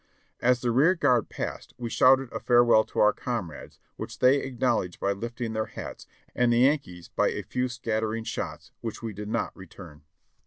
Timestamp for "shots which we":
8.23-9.13